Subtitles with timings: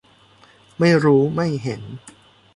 [0.79, 1.81] ไม่รู้ไม่เห็น